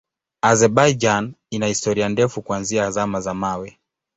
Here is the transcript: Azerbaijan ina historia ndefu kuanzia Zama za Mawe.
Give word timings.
Azerbaijan 0.41 1.33
ina 1.51 1.67
historia 1.67 2.09
ndefu 2.09 2.41
kuanzia 2.41 2.91
Zama 2.91 3.21
za 3.21 3.33
Mawe. 3.33 3.79